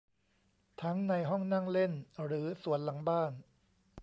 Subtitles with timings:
[0.81, 1.91] ทั้งในห้องนั่งเล่น
[2.25, 3.31] หรือสวนหลังบ้าน